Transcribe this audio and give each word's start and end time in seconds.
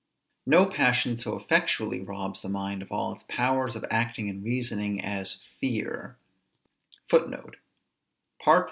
No 0.47 0.65
passion 0.65 1.15
so 1.15 1.37
effectually 1.37 1.99
robs 1.99 2.41
the 2.41 2.49
mind 2.49 2.81
of 2.81 2.91
all 2.91 3.13
its 3.13 3.21
powers 3.29 3.75
of 3.75 3.85
acting 3.91 4.31
and 4.31 4.43
reasoning 4.43 4.99
as 4.99 5.43
fear. 5.59 6.17